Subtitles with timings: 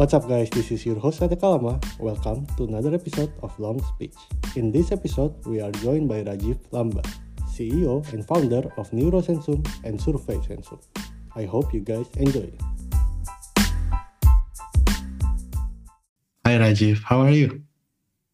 [0.00, 0.48] What's up, guys?
[0.48, 1.78] This is your host Ate Kalama.
[1.98, 4.14] Welcome to another episode of Long Speech.
[4.56, 7.04] In this episode, we are joined by Rajiv Lamba,
[7.44, 10.80] CEO and founder of Neurosensum and SurveySensum.
[11.36, 12.50] I hope you guys enjoy.
[16.46, 17.02] Hi, Rajiv.
[17.02, 17.60] How are you?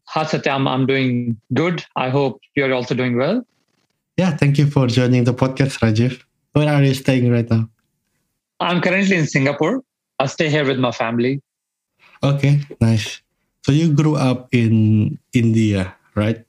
[0.05, 0.69] Hi, Satyam.
[0.69, 1.85] I'm doing good.
[1.97, 3.45] I hope you're also doing well.
[4.17, 6.23] Yeah, thank you for joining the podcast, Rajiv.
[6.53, 7.69] Where are you staying right now?
[8.61, 9.83] I'm currently in Singapore.
[10.21, 11.43] I stay here with my family.
[12.23, 13.21] Okay, nice.
[13.63, 16.45] So you grew up in India, right?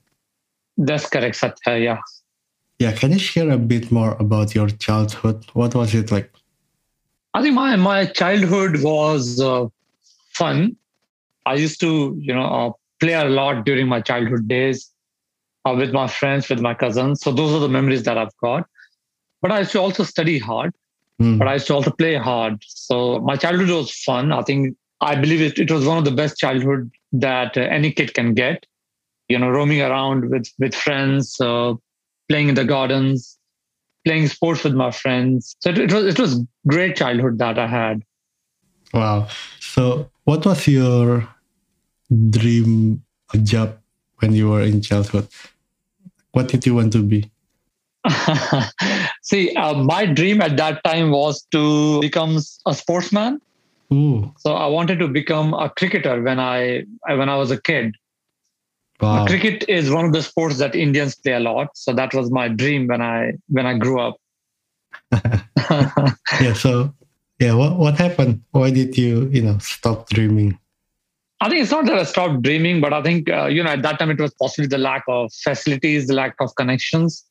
[0.77, 1.77] That's correct, Satya.
[1.77, 1.97] Yeah.
[2.79, 2.91] Yeah.
[2.91, 5.45] Can you share a bit more about your childhood?
[5.53, 6.31] What was it like?
[7.33, 9.67] I think my my childhood was uh,
[10.33, 10.75] fun.
[11.45, 14.91] I used to, you know, uh, play a lot during my childhood days
[15.65, 17.21] uh, with my friends, with my cousins.
[17.21, 18.65] So those are the memories that I've got.
[19.41, 20.73] But I used to also study hard.
[21.21, 21.39] Mm.
[21.39, 22.63] But I used to also play hard.
[22.67, 24.31] So my childhood was fun.
[24.31, 27.91] I think I believe it, it was one of the best childhood that uh, any
[27.91, 28.65] kid can get.
[29.29, 31.73] You know, roaming around with with friends, uh,
[32.29, 33.37] playing in the gardens,
[34.05, 35.57] playing sports with my friends.
[35.59, 38.03] So it, it was it was great childhood that I had.
[38.93, 39.27] Wow.
[39.59, 41.27] So what was your
[42.29, 43.03] dream
[43.43, 43.77] job
[44.19, 45.27] when you were in childhood?
[46.31, 47.29] What did you want to be?
[49.23, 53.41] See, uh, my dream at that time was to become a sportsman.
[53.93, 54.33] Ooh.
[54.39, 57.95] So I wanted to become a cricketer when I when I was a kid.
[58.99, 59.25] Wow.
[59.25, 61.67] Cricket is one of the sports that Indians play a lot.
[61.75, 64.17] So that was my dream when I when I grew up.
[66.41, 66.53] yeah.
[66.53, 66.93] So
[67.39, 68.41] yeah, what what happened?
[68.51, 70.57] Why did you you know stop dreaming?
[71.39, 73.83] I think it's not that I stopped dreaming, but I think uh, you know at
[73.83, 77.23] that time it was possibly the lack of facilities, the lack of connections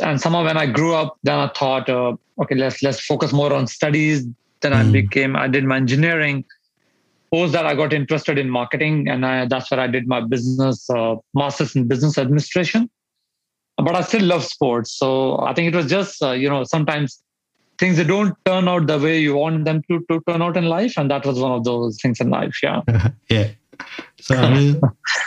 [0.00, 3.52] and somehow when I grew up, then I thought, uh, okay, let's let's focus more
[3.52, 4.26] on studies.
[4.60, 4.76] Then mm.
[4.76, 4.92] I hmm.
[4.92, 6.44] became, I did my engineering.
[7.32, 10.88] Post that, I got interested in marketing, and I, that's where I did my business
[10.88, 12.88] uh, masters in business administration.
[13.76, 17.22] But I still love sports, so I think it was just uh, you know sometimes
[17.78, 20.64] things that don't turn out the way you want them to, to turn out in
[20.64, 22.58] life, and that was one of those things in life.
[22.62, 22.82] Yeah.
[23.28, 23.48] yeah.
[24.20, 24.80] So are you,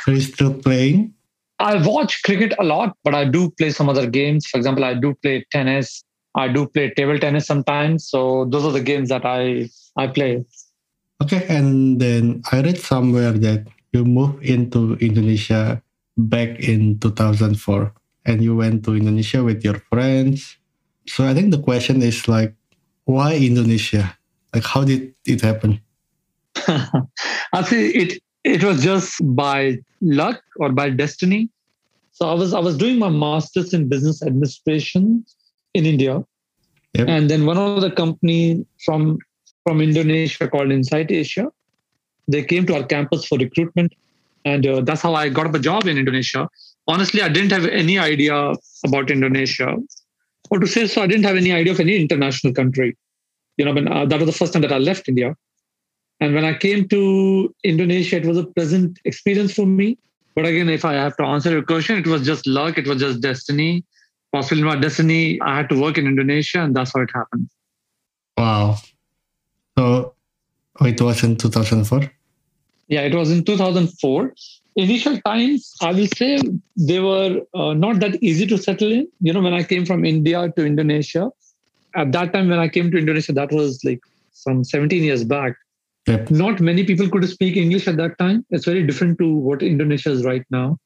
[0.08, 1.14] are you still playing?
[1.60, 4.48] I watch cricket a lot, but I do play some other games.
[4.48, 6.04] For example, I do play tennis.
[6.36, 8.08] I do play table tennis sometimes.
[8.08, 10.46] So those are the games that I I play.
[11.22, 15.82] Okay, and then I read somewhere that you moved into Indonesia
[16.18, 17.92] back in 2004
[18.26, 20.58] and you went to Indonesia with your friends.
[21.08, 22.54] So I think the question is like
[23.06, 24.16] why Indonesia?
[24.54, 25.82] Like how did it happen?
[27.54, 31.50] I think it it was just by luck or by destiny.
[32.12, 35.26] So I was I was doing my master's in business administration
[35.80, 36.14] in India,
[36.94, 37.08] yep.
[37.16, 39.18] and then one of the company from
[39.64, 41.46] from Indonesia called Insight Asia,
[42.28, 43.94] they came to our campus for recruitment,
[44.46, 46.48] and uh, that's how I got a job in Indonesia.
[46.88, 48.54] Honestly, I didn't have any idea
[48.86, 49.76] about Indonesia,
[50.50, 52.98] or to say so, I didn't have any idea of any international country.
[53.58, 55.36] You know, when uh, that was the first time that I left India.
[56.22, 59.98] And when I came to Indonesia, it was a pleasant experience for me.
[60.36, 63.00] But again, if I have to answer your question, it was just luck, it was
[63.00, 63.86] just destiny.
[64.32, 67.50] Possibly my destiny, I had to work in Indonesia, and that's how it happened.
[68.38, 68.78] Wow.
[69.78, 70.14] So
[70.80, 72.12] oh, it was in 2004?
[72.88, 74.34] Yeah, it was in 2004.
[74.76, 76.40] Initial times, I will say
[76.78, 79.08] they were uh, not that easy to settle in.
[79.20, 81.30] You know, when I came from India to Indonesia,
[81.96, 84.00] at that time when I came to Indonesia, that was like
[84.32, 85.56] some 17 years back
[86.10, 86.32] Yep.
[86.32, 88.44] Not many people could speak English at that time.
[88.50, 90.80] It's very different to what Indonesia is right now.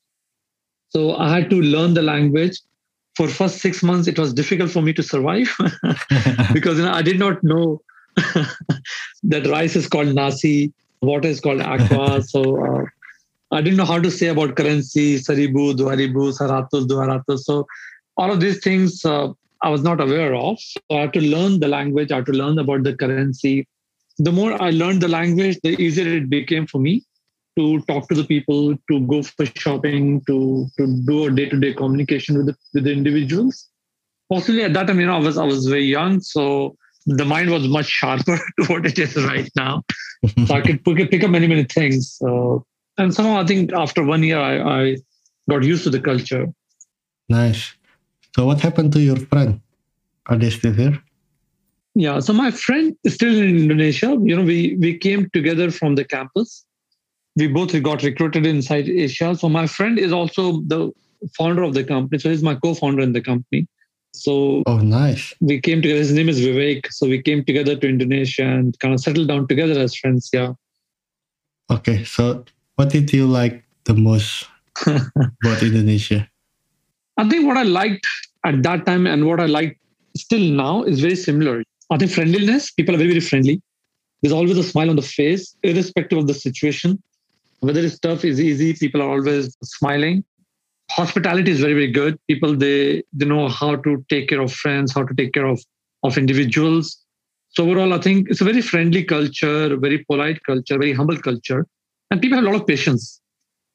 [0.89, 2.59] So I had to learn the language.
[3.15, 5.55] For first six months, it was difficult for me to survive
[6.53, 7.81] because you know, I did not know
[9.23, 12.21] that rice is called nasi, water is called aqua.
[12.33, 12.85] so uh,
[13.51, 17.39] I didn't know how to say about currency, saribu, duaribu, saratus, duaratus.
[17.39, 17.67] So
[18.17, 19.27] all of these things uh,
[19.61, 20.59] I was not aware of.
[20.59, 22.11] So I had to learn the language.
[22.11, 23.67] I had to learn about the currency
[24.17, 27.03] the more I learned the language, the easier it became for me
[27.55, 32.37] to talk to the people, to go for shopping, to to do a day-to-day communication
[32.37, 33.69] with the with the individuals.
[34.29, 37.49] Possibly at that time, you know, I was I was very young, so the mind
[37.49, 39.83] was much sharper to what it is right now.
[40.47, 42.13] so I could pick, pick up many many things.
[42.13, 42.65] So,
[42.97, 44.97] and somehow I think after one year, I, I
[45.49, 46.47] got used to the culture.
[47.29, 47.73] Nice.
[48.35, 49.61] So what happened to your friend?
[50.27, 51.01] Are they still here?
[51.95, 52.19] Yeah.
[52.19, 54.17] So my friend is still in Indonesia.
[54.23, 56.65] You know, we we came together from the campus.
[57.35, 59.35] We both got recruited Insight Asia.
[59.35, 60.91] So my friend is also the
[61.37, 62.19] founder of the company.
[62.19, 63.67] So he's my co-founder in the company.
[64.13, 65.33] So oh, nice.
[65.41, 65.99] We came together.
[65.99, 66.91] His name is Vivek.
[66.91, 70.29] So we came together to Indonesia and kind of settled down together as friends.
[70.31, 70.53] Yeah.
[71.71, 72.45] Okay, so
[72.75, 74.47] what did you like the most
[74.85, 76.29] about Indonesia?
[77.17, 78.05] I think what I liked
[78.45, 79.79] at that time and what I like
[80.15, 81.63] still now is very similar.
[81.89, 83.61] I think friendliness, people are very, very friendly.
[84.21, 87.01] There's always a smile on the face, irrespective of the situation.
[87.63, 90.25] Whether it's tough, is easy, people are always smiling.
[90.91, 92.19] Hospitality is very, very good.
[92.27, 95.63] People they they know how to take care of friends, how to take care of,
[96.03, 96.97] of individuals.
[97.51, 101.65] So overall, I think it's a very friendly culture, very polite culture, very humble culture.
[102.11, 103.21] And people have a lot of patience.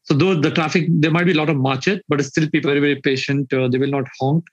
[0.02, 2.74] So though the traffic, there might be a lot of marchet, but still people are
[2.74, 3.52] very, very patient.
[3.52, 4.44] Uh, they will not honk.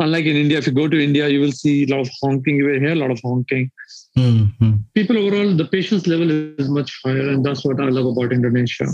[0.00, 2.56] Unlike in India, if you go to India, you will see a lot of honking.
[2.56, 3.70] You will hear a lot of honking.
[4.18, 4.82] Mm-hmm.
[4.94, 8.90] People overall, the patience level is much higher, and that's what I love about Indonesia.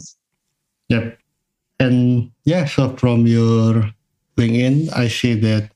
[0.93, 1.17] Yep.
[1.81, 3.89] And yeah, so from your
[4.37, 5.73] LinkedIn, I see that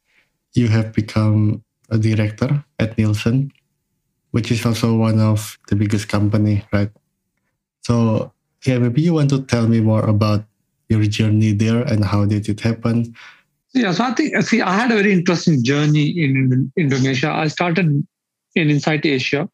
[0.53, 3.51] you have become a director at Nielsen,
[4.33, 6.91] which is also one of the biggest company, right?
[7.83, 8.33] So
[8.67, 10.45] yeah, maybe you want to tell me more about
[10.89, 13.15] your journey there and how did it happen?
[13.73, 17.31] Yeah, so I think see, I had a very interesting journey in Indonesia.
[17.31, 18.07] I started
[18.55, 19.49] in Insight Asia,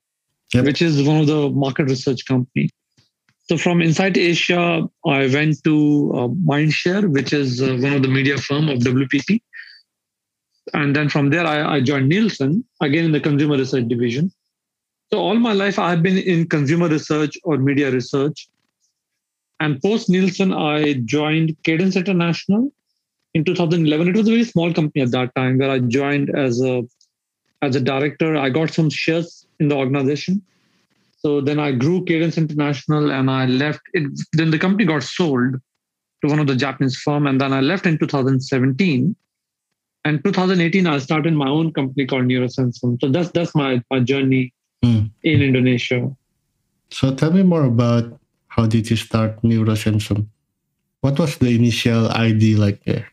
[0.53, 0.65] Yep.
[0.67, 2.71] which is one of the market research company.
[3.49, 8.09] So from Insight Asia, I went to uh, Mindshare, which is uh, one of the
[8.09, 9.43] media firm of WPP.
[10.73, 14.33] And then from there, I, I joined Nielsen, again in the consumer research division.
[15.13, 18.49] So all my life, I've been in consumer research or media research.
[19.61, 22.73] And post Nielsen, I joined Kadence International
[23.35, 24.09] in 2011.
[24.09, 26.83] It was a very small company at that time where I joined as a
[27.65, 28.37] as a director.
[28.37, 30.43] I got some shares in the organization.
[31.19, 34.05] So then I grew Kadence International and I left it.
[34.33, 35.55] Then the company got sold
[36.23, 37.27] to one of the Japanese firm.
[37.27, 39.17] And then I left in 2017.
[40.07, 43.01] And 2018, I started my own company called Neurosensum.
[43.01, 44.53] So that's that's my, my journey
[44.85, 45.09] Hmm.
[45.25, 46.13] in Indonesia.
[46.93, 50.29] So tell me more about how did you start Neurosensum?
[51.01, 53.09] What was the initial idea like there?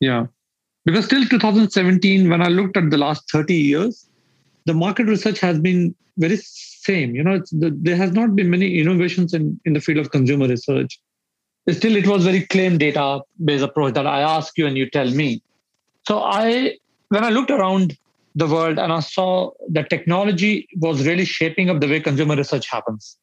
[0.00, 0.26] Yeah.
[0.84, 4.06] Because till 2017, when I looked at the last 30 years,
[4.66, 7.14] the market research has been very same.
[7.14, 10.46] You know, the, there has not been many innovations in, in the field of consumer
[10.46, 11.00] research.
[11.70, 15.10] Still, it was very claim data based approach that I ask you and you tell
[15.10, 15.42] me.
[16.06, 16.76] So I,
[17.08, 17.96] when I looked around
[18.34, 22.68] the world and I saw that technology was really shaping up the way consumer research
[22.68, 23.16] happens,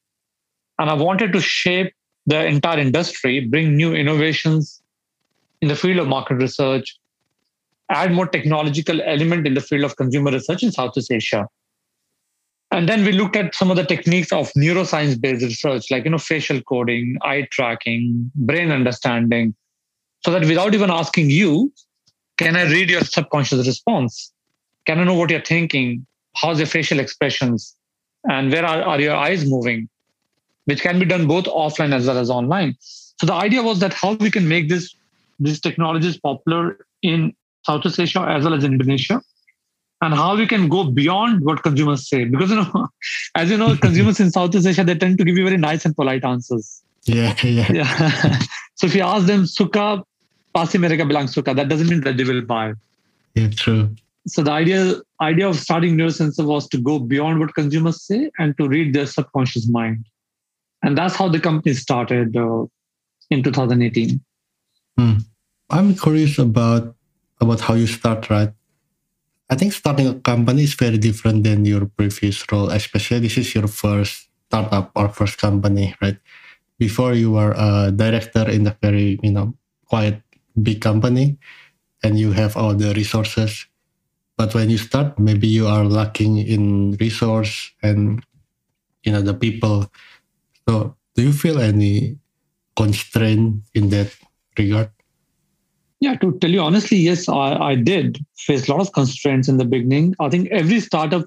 [0.80, 1.94] and I wanted to shape
[2.26, 4.82] the entire industry, bring new innovations
[5.62, 6.98] in the field of market research,
[7.92, 11.48] add more technological element in the field of consumer research in Southeast Asia.
[12.72, 16.12] And then we looked at some of the techniques of neuroscience based research, like you
[16.12, 19.54] know, facial coding, eye tracking, brain understanding,
[20.24, 21.74] so that without even asking you,
[22.38, 24.32] can I read your subconscious response?
[24.86, 26.06] Can I know what you're thinking?
[26.36, 27.76] How's your facial expressions?
[28.30, 29.90] And where are, are your eyes moving?
[30.66, 32.78] Which can be done both offline as well as online.
[32.80, 34.96] So the idea was that how we can make this
[35.40, 39.22] these technologies popular in Southeast Asia as well as Indonesia,
[40.02, 42.26] and how we can go beyond what consumers say.
[42.26, 42.88] Because you know,
[43.36, 45.96] as you know, consumers in Southeast Asia they tend to give you very nice and
[45.96, 46.82] polite answers.
[47.06, 47.72] Yeah, yeah.
[47.72, 48.40] Yeah.
[48.76, 50.04] so if you ask them suka,
[50.54, 52.74] pasti mereka bilang suka, that doesn't mean that they will buy.
[53.36, 53.96] Yeah, true.
[54.28, 58.56] So the idea idea of starting Neurosensum was to go beyond what consumers say and
[58.58, 60.06] to read their subconscious mind,
[60.84, 62.66] and that's how the company started uh,
[63.32, 64.22] in 2018.
[65.72, 66.96] I'm curious about
[67.42, 68.54] about how you start, right?
[69.50, 73.54] I think starting a company is very different than your previous role, especially this is
[73.54, 76.18] your first startup or first company, right?
[76.80, 79.56] Before you were a director in a very, you know,
[79.86, 80.22] quite
[80.62, 81.38] big company
[82.04, 83.68] and you have all the resources.
[84.38, 88.24] But when you start, maybe you are lacking in resource and
[89.04, 89.92] you know the people.
[90.68, 92.18] So do you feel any
[92.76, 94.16] constraint in that
[94.58, 94.92] regard?
[96.02, 99.58] Yeah, to tell you honestly, yes, I, I did face a lot of constraints in
[99.58, 100.16] the beginning.
[100.20, 101.26] I think every startup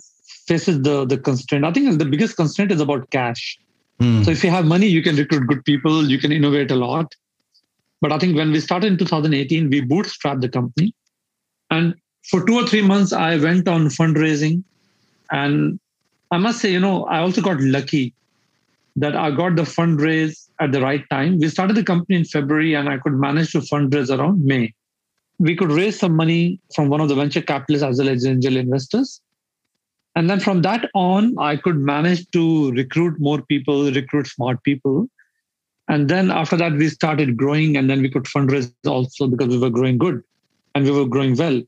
[0.48, 1.64] faces the the constraint.
[1.64, 3.58] I think the biggest constraint is about cash.
[4.00, 4.24] Hmm.
[4.24, 7.14] So if you have money, you can recruit good people, you can innovate a lot.
[8.00, 10.92] But I think when we started in 2018, we bootstrapped the company.
[11.70, 11.94] And
[12.28, 14.64] for two or three months, I went on fundraising.
[15.30, 15.78] And
[16.32, 18.12] I must say, you know, I also got lucky
[18.96, 21.38] that I got the fundraise at the right time.
[21.38, 24.72] We started the company in February and I could manage to fundraise around May.
[25.38, 28.56] We could raise some money from one of the venture capitalists as well as angel
[28.56, 29.20] investors.
[30.16, 35.08] And then from that on, I could manage to recruit more people, recruit smart people.
[35.88, 39.58] And then after that, we started growing and then we could fundraise also because we
[39.58, 40.22] were growing good
[40.74, 41.60] and we were growing well.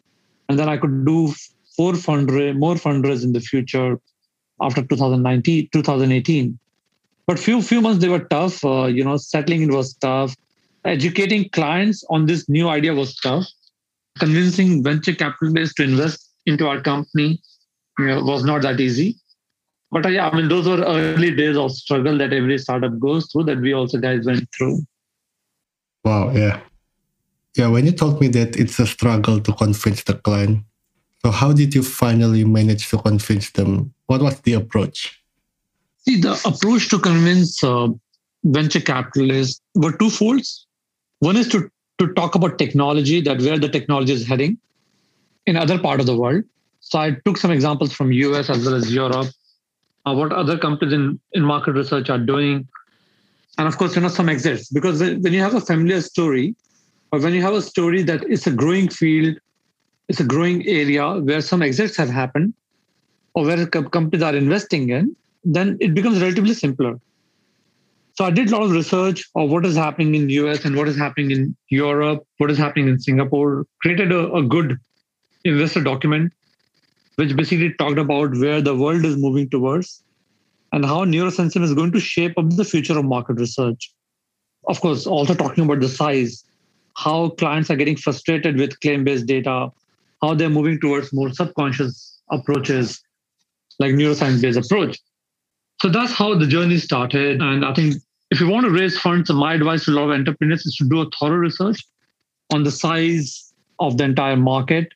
[0.48, 1.34] And then I could do
[1.76, 3.98] four fundraise, more fundraise in the future
[4.60, 6.58] after 2019, 2018.
[7.26, 8.64] But few few months they were tough.
[8.64, 10.34] Uh, you know, settling it was tough.
[10.84, 13.46] Educating clients on this new idea was tough.
[14.18, 17.40] Convincing venture capitalists to invest into our company
[17.98, 19.16] you know, was not that easy.
[19.90, 23.30] But uh, yeah, I mean, those were early days of struggle that every startup goes
[23.30, 23.44] through.
[23.44, 24.80] That we also guys went through.
[26.04, 26.30] Wow.
[26.30, 26.60] Yeah.
[27.56, 27.68] Yeah.
[27.68, 30.64] When you told me that it's a struggle to convince the client,
[31.24, 33.94] so how did you finally manage to convince them?
[34.06, 35.20] What was the approach?
[36.08, 37.88] See, the approach to convince uh,
[38.44, 40.42] venture capitalists were twofold.
[41.18, 44.58] One is to, to talk about technology, that where the technology is heading
[45.46, 46.44] in other part of the world.
[46.80, 49.28] So I took some examples from US as well as Europe,
[50.04, 52.68] uh, what other companies in, in market research are doing.
[53.58, 54.68] And of course, you know, some exits.
[54.68, 56.54] Because when you have a familiar story,
[57.10, 59.36] or when you have a story that is a growing field,
[60.08, 62.54] it's a growing area where some exits have happened,
[63.34, 66.98] or where companies are investing in, then it becomes relatively simpler.
[68.14, 70.74] So I did a lot of research of what is happening in the US and
[70.74, 74.78] what is happening in Europe, what is happening in Singapore, created a, a good
[75.44, 76.32] investor document,
[77.16, 80.02] which basically talked about where the world is moving towards
[80.72, 83.92] and how Neurosensum is going to shape up the future of market research.
[84.66, 86.44] Of course, also talking about the size,
[86.96, 89.70] how clients are getting frustrated with claim-based data,
[90.22, 93.00] how they're moving towards more subconscious approaches
[93.78, 94.98] like neuroscience-based approach.
[95.82, 97.40] So that's how the journey started.
[97.40, 97.96] And I think
[98.30, 100.88] if you want to raise funds, my advice to a lot of entrepreneurs is to
[100.88, 101.84] do a thorough research
[102.52, 104.88] on the size of the entire market,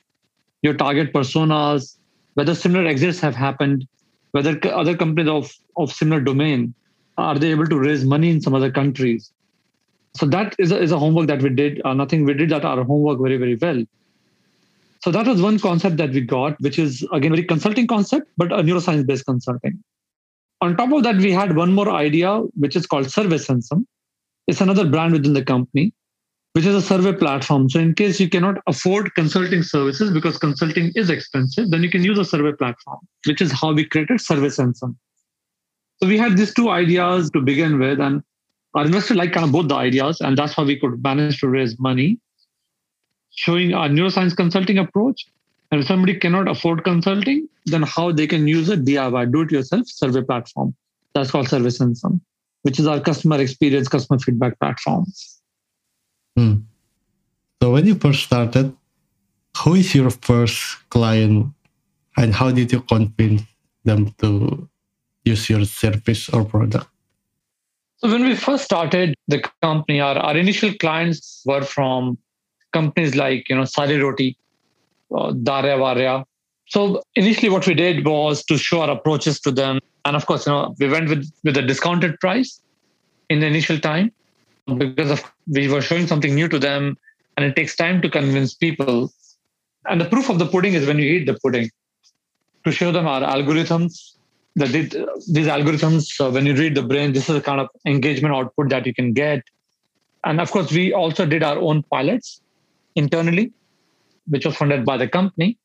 [0.62, 1.96] your target personas,
[2.34, 3.86] whether similar exits have happened,
[4.32, 6.74] whether other companies of, of similar domain
[7.18, 9.30] are they able to raise money in some other countries.
[10.14, 11.80] So that is a, is a homework that we did.
[11.84, 13.84] Nothing we did that our homework very very well.
[15.02, 18.52] So that was one concept that we got, which is again very consulting concept, but
[18.52, 19.82] a neuroscience based consulting.
[20.62, 23.86] On top of that, we had one more idea, which is called SurveySensum.
[24.46, 25.94] It's another brand within the company,
[26.52, 27.70] which is a survey platform.
[27.70, 32.04] So, in case you cannot afford consulting services because consulting is expensive, then you can
[32.04, 34.96] use a survey platform, which is how we created SurveySensum.
[36.02, 38.22] So, we had these two ideas to begin with, and
[38.74, 41.48] our investor liked kind of both the ideas, and that's how we could manage to
[41.48, 42.18] raise money,
[43.34, 45.26] showing our neuroscience consulting approach
[45.70, 50.22] and if somebody cannot afford consulting, then how they can use a DIY, do-it-yourself survey
[50.22, 50.74] platform.
[51.14, 52.20] That's called SurveySensum,
[52.62, 55.06] which is our customer experience, customer feedback platform.
[56.36, 56.54] Hmm.
[57.62, 58.74] So when you first started,
[59.58, 61.52] who is your first client
[62.16, 63.42] and how did you convince
[63.84, 64.68] them to
[65.24, 66.88] use your service or product?
[67.98, 72.18] So when we first started the company, our, our initial clients were from
[72.72, 74.36] companies like, you know, Sari Roti,
[75.14, 76.24] uh, Darya Varia.
[76.66, 80.46] So initially, what we did was to show our approaches to them, and of course,
[80.46, 82.60] you know, we went with with a discounted price
[83.28, 84.12] in the initial time
[84.78, 86.96] because of we were showing something new to them,
[87.36, 89.12] and it takes time to convince people.
[89.86, 91.70] And the proof of the pudding is when you eat the pudding.
[92.64, 94.16] To show them our algorithms,
[94.56, 98.68] that these algorithms, when you read the brain, this is the kind of engagement output
[98.68, 99.42] that you can get.
[100.24, 102.42] And of course, we also did our own pilots
[102.94, 103.52] internally
[104.30, 105.58] which was funded by the company.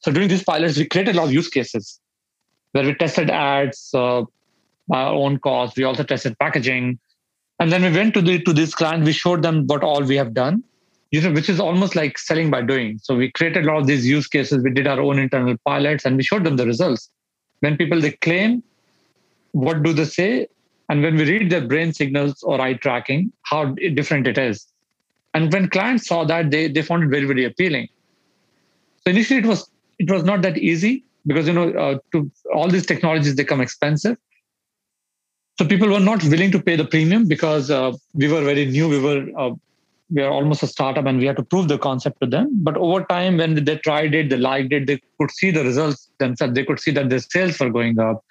[0.00, 2.00] So during these pilots, we created a lot of use cases
[2.72, 4.24] where we tested ads, uh,
[4.92, 5.76] our own cost.
[5.76, 6.98] We also tested packaging,
[7.58, 9.04] and then we went to the to this client.
[9.04, 10.62] We showed them what all we have done,
[11.10, 12.98] you know, which is almost like selling by doing.
[13.02, 14.62] So we created a lot of these use cases.
[14.62, 17.10] We did our own internal pilots, and we showed them the results.
[17.60, 18.62] When people they claim,
[19.52, 20.48] what do they say?
[20.88, 24.66] And when we read their brain signals or eye tracking, how different it is.
[25.34, 27.88] And when clients saw that, they, they found it very, very appealing.
[29.06, 29.70] So initially, it was
[30.00, 34.16] it was not that easy because you know uh, to all these technologies they expensive.
[35.60, 38.88] So people were not willing to pay the premium because uh, we were very new.
[38.88, 39.52] We were uh,
[40.10, 42.50] we are almost a startup and we had to prove the concept to them.
[42.64, 46.10] But over time, when they tried it, they liked it, they could see the results
[46.18, 46.54] themselves.
[46.54, 48.24] They could see that their sales were going up,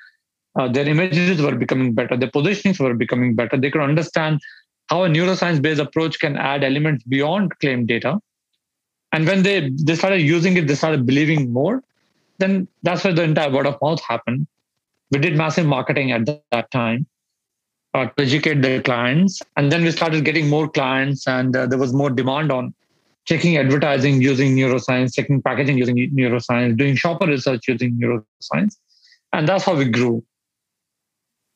[0.59, 3.55] uh, their images were becoming better, their positionings were becoming better.
[3.57, 4.41] They could understand
[4.89, 8.19] how a neuroscience-based approach can add elements beyond claim data
[9.15, 11.81] and when they, they started using it, they started believing more.
[12.39, 14.45] Then that's where the entire word of mouth happened.
[15.09, 17.07] We did massive marketing at that time
[17.93, 19.41] uh, to educate the clients.
[19.55, 22.73] And then we started getting more clients, and uh, there was more demand on
[23.23, 28.75] checking advertising using neuroscience, checking packaging using neuroscience, doing shopper research using neuroscience.
[29.31, 30.25] And that's how we grew.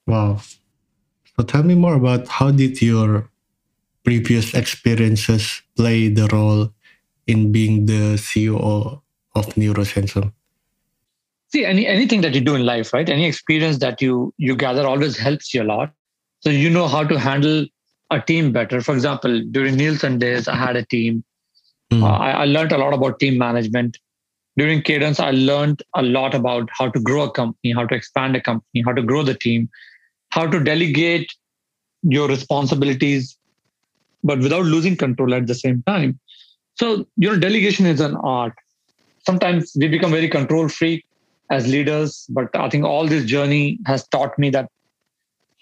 [0.08, 0.40] Wow.
[1.36, 3.30] So tell me more about how did your
[4.06, 6.74] previous experiences play the role
[7.30, 9.02] in being the CEO
[9.36, 10.34] of Neurosensum?
[11.52, 13.10] See, any anything that you do in life, right?
[13.10, 15.94] Any experience that you you gather always helps you a lot.
[16.42, 17.66] So you know how to handle
[18.12, 18.82] a team better.
[18.82, 21.24] For example, during Nielsen days, I had a team.
[21.92, 22.04] Mm.
[22.04, 23.98] Uh, I, I learned a lot about team management.
[24.58, 28.36] During Kadence, I learned a lot about how to grow a company, how to expand
[28.36, 29.70] a company, how to grow the team,
[30.30, 31.32] how to delegate
[32.02, 33.38] your responsibilities,
[34.24, 36.20] but without losing control at the same time.
[36.80, 38.54] So, you know, delegation is an art.
[39.26, 41.06] Sometimes we become very control freak
[41.52, 44.70] as leaders, but I think all this journey has taught me that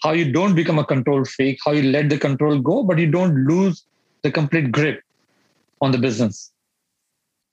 [0.04, 3.10] how you don't become a control freak, how you let the control go, but you
[3.10, 3.84] don't lose
[4.22, 5.00] the complete grip
[5.80, 6.52] on the business.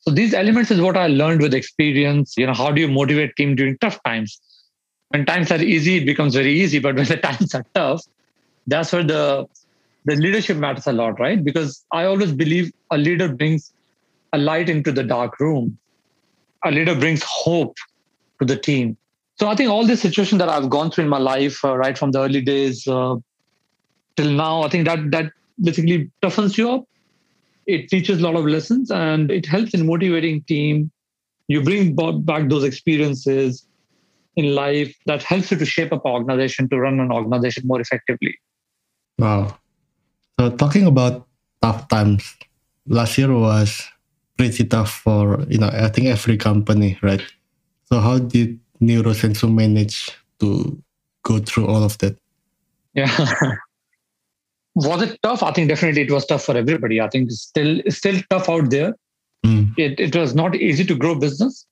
[0.02, 2.36] So these elements is what I learned with experience.
[2.38, 4.40] You know, how do you motivate team during tough times?
[5.10, 6.78] When times are easy, it becomes very easy.
[6.78, 8.04] But when the times are tough,
[8.68, 9.48] that's where the
[10.06, 11.44] the leadership matters a lot, right?
[11.44, 13.74] Because I always believe a leader brings
[14.34, 15.78] a light into the dark room.
[16.64, 17.76] A leader brings hope
[18.40, 18.98] to the team.
[19.38, 21.98] So I think all the situation that I've gone through in my life, uh, right
[21.98, 23.16] from the early days uh,
[24.16, 25.32] till now, I think that that
[25.62, 26.86] basically toughens you up.
[27.66, 30.92] It teaches a lot of lessons and it helps in motivating team.
[31.48, 33.68] You bring back those experiences
[34.36, 38.38] in life that helps you to shape up organization to run an organization more effectively.
[39.18, 39.58] Wow.
[40.40, 41.28] So talking about
[41.62, 42.36] tough times,
[42.88, 43.82] last year was
[44.38, 47.22] pretty tough for you know I think every company, right?
[47.86, 50.82] So how did Neurosensum manage to
[51.24, 52.18] go through all of that?
[52.94, 53.10] Yeah.
[54.76, 55.44] was it tough?
[55.44, 57.00] I think definitely it was tough for everybody.
[57.00, 58.94] I think it's still still tough out there.
[59.46, 59.74] Mm.
[59.78, 61.66] It it was not easy to grow business.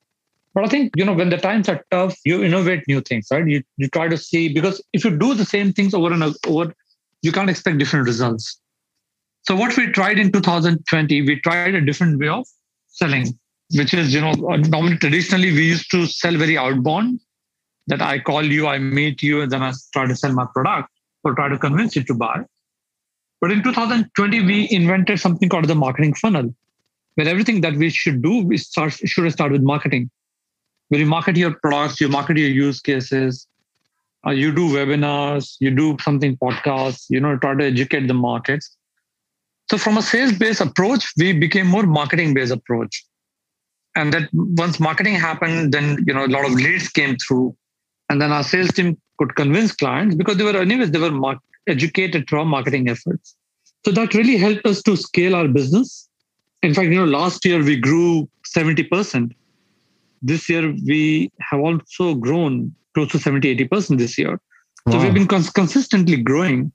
[0.53, 3.47] But I think, you know, when the times are tough, you innovate new things, right?
[3.47, 6.73] You you try to see because if you do the same things over and over,
[7.23, 8.59] you can't expect different results.
[9.41, 12.45] So what we tried in 2020, we tried a different way of
[12.87, 13.37] selling
[13.75, 17.19] which is, you know, uh, normally traditionally we used to sell very outbound
[17.87, 20.89] that I call you, I meet you, and then I try to sell my product
[21.23, 22.43] or try to convince you to buy.
[23.41, 26.53] But in 2020, we invented something called the marketing funnel,
[27.15, 30.09] where everything that we should do, we start, should start with marketing.
[30.89, 33.47] Where you market your products, you market your use cases,
[34.25, 38.75] uh, you do webinars, you do something podcasts, you know, try to educate the markets.
[39.69, 43.03] So from a sales-based approach, we became more marketing-based approach.
[43.95, 47.55] And that once marketing happened then you know a lot of leads came through.
[48.09, 51.39] And then our sales team could convince clients because they were anyways they were mar-
[51.67, 53.35] educated through our marketing efforts.
[53.85, 56.09] So that really helped us to scale our business.
[56.63, 59.33] In fact you know last year we grew 70%
[60.23, 64.39] this year we have also grown close to 70 80% this year
[64.85, 64.93] wow.
[64.93, 66.71] so we've been cons- consistently growing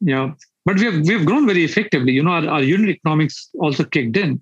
[0.00, 0.32] yeah
[0.64, 4.16] but we have we've grown very effectively you know our, our unit economics also kicked
[4.16, 4.40] in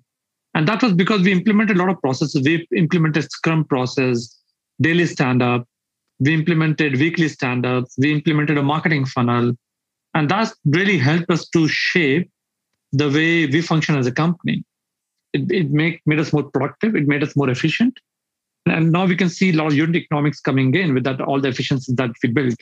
[0.53, 2.41] and that was because we implemented a lot of processes.
[2.45, 4.35] We implemented Scrum process,
[4.81, 5.67] daily stand up,
[6.19, 9.53] we implemented weekly stand ups, we implemented a marketing funnel.
[10.13, 12.29] And that really helped us to shape
[12.91, 14.63] the way we function as a company.
[15.33, 17.99] It, it make, made us more productive, it made us more efficient.
[18.65, 21.41] And now we can see a lot of unit economics coming in with that all
[21.41, 22.55] the efficiencies that we built.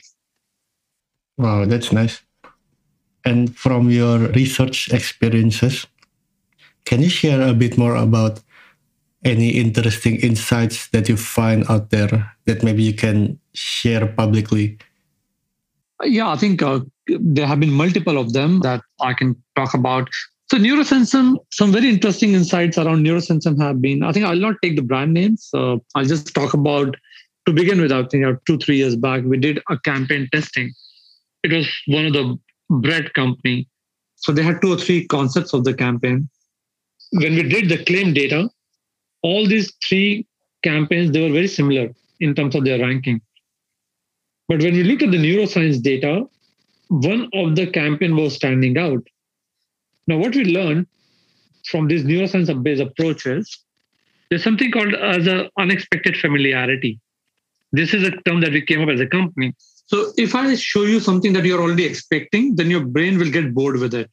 [1.38, 2.22] Wow, that's nice.
[3.24, 5.86] And from your research experiences,
[6.84, 8.40] can you share a bit more about
[9.24, 14.78] any interesting insights that you find out there that maybe you can share publicly?
[16.02, 20.08] Yeah, I think uh, there have been multiple of them that I can talk about.
[20.52, 24.02] So, Neurosensum, some very interesting insights around Neurosensum have been.
[24.02, 25.48] I think I'll not take the brand names.
[25.54, 26.94] Uh, I'll just talk about,
[27.46, 30.70] to begin with, I think two, three years back, we did a campaign testing.
[31.42, 32.38] It was one of the
[32.68, 33.66] bread company.
[34.16, 36.28] So, they had two or three concepts of the campaign
[37.12, 38.48] when we did the claim data,
[39.22, 40.26] all these three
[40.62, 43.20] campaigns, they were very similar in terms of their ranking.
[44.48, 46.24] But when we looked at the neuroscience data,
[46.88, 49.06] one of the campaign was standing out.
[50.06, 50.86] Now, what we learned
[51.66, 53.58] from these neuroscience-based approaches,
[54.28, 56.98] there's something called as an unexpected familiarity.
[57.72, 59.54] This is a term that we came up as a company.
[59.86, 63.54] So if I show you something that you're already expecting, then your brain will get
[63.54, 64.10] bored with it.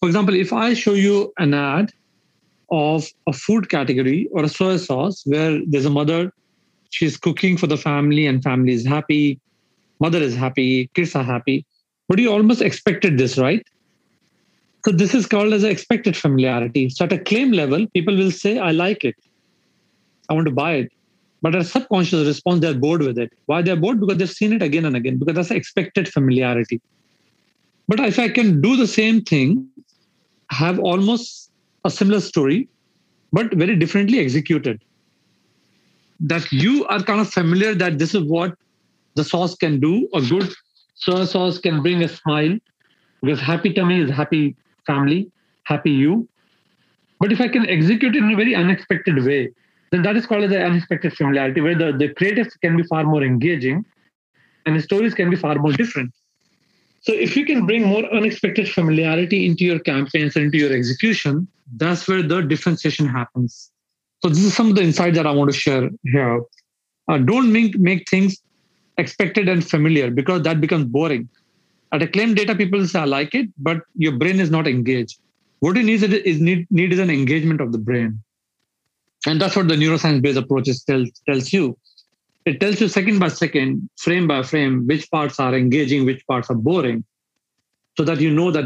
[0.00, 1.92] For example, if I show you an ad
[2.70, 6.32] of a food category or a soy sauce where there's a mother,
[6.90, 9.40] she's cooking for the family and family is happy,
[9.98, 11.66] mother is happy, kids are happy,
[12.08, 13.66] but you almost expected this, right?
[14.84, 16.88] So this is called as expected familiarity.
[16.88, 19.14] So at a claim level, people will say, I like it.
[20.28, 20.92] I want to buy it.
[21.42, 23.32] But a subconscious response, they're bored with it.
[23.46, 24.00] Why they're bored?
[24.00, 26.80] Because they've seen it again and again, because that's expected familiarity.
[27.88, 29.68] But if I can do the same thing
[30.50, 31.50] have almost
[31.84, 32.68] a similar story,
[33.32, 34.80] but very differently executed.
[36.20, 38.54] That you are kind of familiar that this is what
[39.14, 40.52] the sauce can do, a good
[40.94, 42.58] soy sauce can bring a smile
[43.22, 44.56] because happy tummy is happy
[44.90, 45.20] family,
[45.72, 46.12] happy you.
[47.20, 49.42] But if I can execute it in a very unexpected way,
[49.90, 53.04] then that is called as the unexpected familiarity, where the, the creatives can be far
[53.04, 53.84] more engaging
[54.66, 56.12] and the stories can be far more different.
[57.02, 61.48] So if you can bring more unexpected familiarity into your campaigns and into your execution,
[61.76, 63.70] that's where the differentiation happens.
[64.22, 66.42] So this is some of the insights that I want to share here.
[67.08, 68.36] Uh, don't make, make things
[68.98, 71.28] expected and familiar because that becomes boring.
[71.92, 75.18] At Acclaim data, people say, I like it, but your brain is not engaged.
[75.58, 78.22] What you need is, need, need is an engagement of the brain.
[79.26, 81.76] And that's what the neuroscience-based approaches tells, tells you.
[82.46, 86.48] It tells you second by second, frame by frame, which parts are engaging, which parts
[86.48, 87.04] are boring,
[87.96, 88.64] so that you know that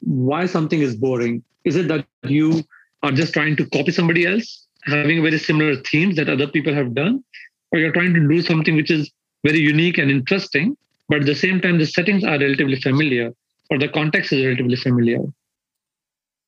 [0.00, 1.42] why something is boring.
[1.64, 2.62] Is it that you
[3.02, 6.94] are just trying to copy somebody else, having very similar themes that other people have
[6.94, 7.24] done,
[7.72, 9.10] or you're trying to do something which is
[9.44, 10.76] very unique and interesting,
[11.08, 13.32] but at the same time, the settings are relatively familiar,
[13.70, 15.20] or the context is relatively familiar.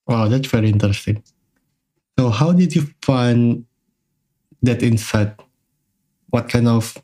[0.06, 1.22] Wow, that's very interesting.
[2.18, 3.64] So, how did you find
[4.62, 5.38] that insight?
[6.30, 6.96] What kind of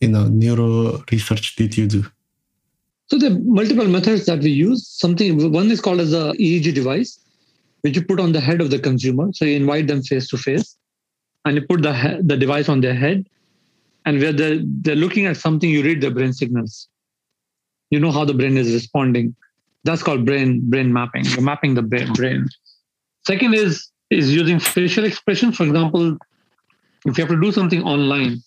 [0.00, 2.04] you know neuro research did you do?
[3.06, 4.86] So the multiple methods that we use.
[4.86, 7.20] Something one is called as a EEG device,
[7.82, 9.28] which you put on the head of the consumer.
[9.34, 10.76] So you invite them face to face,
[11.44, 13.26] and you put the the device on their head,
[14.06, 16.88] and where they're, they're looking at something, you read their brain signals.
[17.94, 19.26] You know how the brain is responding.
[19.84, 21.24] That's called brain brain mapping.
[21.26, 22.48] You're mapping the brain.
[23.26, 23.74] Second is
[24.10, 25.52] is using facial expression.
[25.58, 26.18] For example,
[27.06, 28.42] if you have to do something online,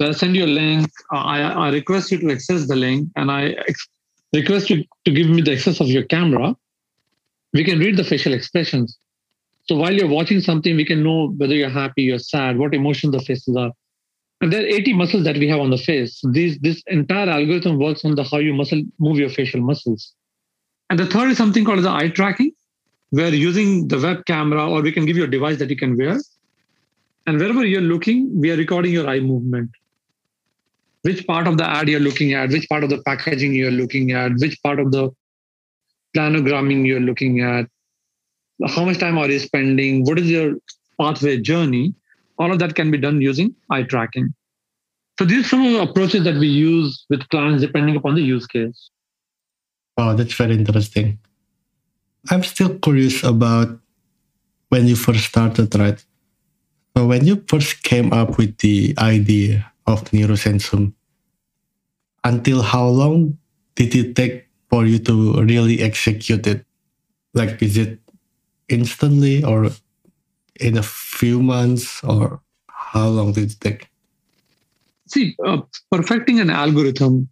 [0.00, 0.90] I send you a link.
[1.12, 3.42] Uh, I, I request you to access the link, and I
[3.72, 3.88] ex-
[4.32, 6.56] request you to give me the access of your camera.
[7.52, 8.98] We can read the facial expressions.
[9.68, 13.12] So while you're watching something, we can know whether you're happy, you're sad, what emotions
[13.12, 13.72] the faces are.
[14.42, 16.20] There are 80 muscles that we have on the face.
[16.32, 20.12] These, this entire algorithm works on the how you muscle move your facial muscles.
[20.90, 22.52] And the third is something called the eye tracking
[23.10, 25.96] where using the web camera or we can give you a device that you can
[25.96, 26.18] wear.
[27.26, 29.70] And wherever you're looking, we are recording your eye movement.
[31.02, 34.12] Which part of the ad you're looking at, which part of the packaging you're looking
[34.12, 35.10] at, which part of the
[36.16, 37.66] planogramming you're looking at,
[38.66, 40.54] how much time are you spending, what is your
[40.98, 41.94] pathway journey,
[42.42, 44.34] all of that can be done using eye tracking.
[45.18, 48.22] So these are some of the approaches that we use with clients depending upon the
[48.22, 48.90] use case.
[49.96, 51.18] Oh, that's very interesting.
[52.30, 53.78] I'm still curious about
[54.70, 56.04] when you first started, right?
[56.96, 60.94] So when you first came up with the idea of Neurosensum,
[62.24, 63.38] until how long
[63.74, 66.64] did it take for you to really execute it?
[67.34, 67.98] Like, is it
[68.68, 69.70] instantly or
[70.60, 73.88] in a few months or how long did it take?
[75.06, 77.28] See, uh, perfecting an algorithm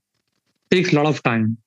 [0.70, 1.58] takes a lot of time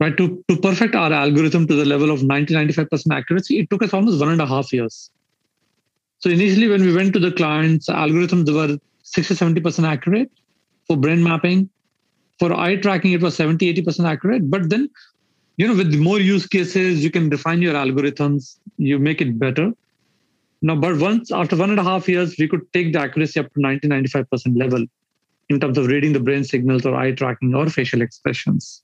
[0.00, 0.16] right?
[0.16, 3.92] To, to perfect our algorithm to the level of 90, 95% accuracy, it took us
[3.92, 5.10] almost one and a half years.
[6.18, 10.30] So initially, when we went to the clients, algorithms they were 60, 70% accurate
[10.86, 11.68] for brain mapping.
[12.38, 14.50] For eye tracking, it was 70, 80% accurate.
[14.50, 14.90] But then,
[15.56, 19.72] you know, with more use cases, you can refine your algorithms, you make it better.
[20.62, 23.52] Now, but once after one and a half years, we could take the accuracy up
[23.52, 24.84] to 90, 95% level
[25.48, 28.82] in terms of reading the brain signals or eye tracking or facial expressions.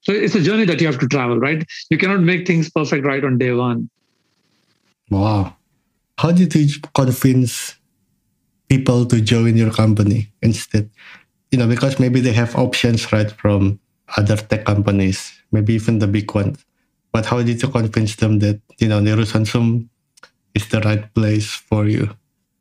[0.00, 1.64] So it's a journey that you have to travel, right?
[1.90, 3.88] You cannot make things perfect right on day one.
[5.10, 5.56] Wow.
[6.18, 7.74] How did you convince
[8.68, 10.90] people to join your company instead?
[11.50, 13.80] You know, because maybe they have options, right, from
[14.16, 16.64] other tech companies, maybe even the big ones.
[17.12, 19.88] But how did you convince them that, you know, Neurosensum
[20.54, 22.10] is the right place for you?